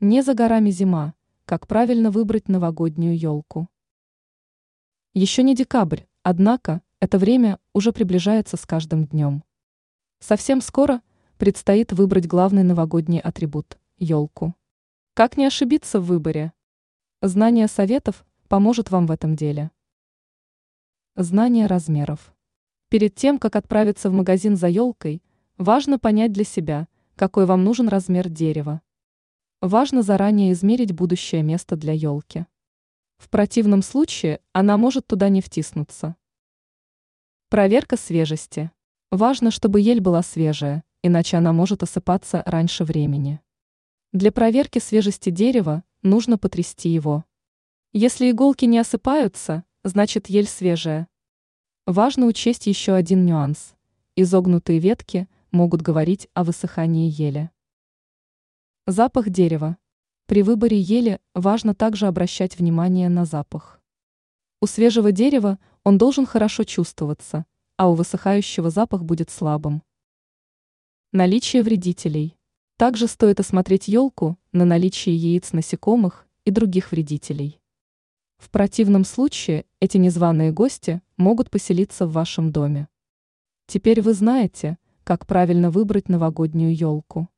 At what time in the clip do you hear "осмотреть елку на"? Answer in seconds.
73.40-74.64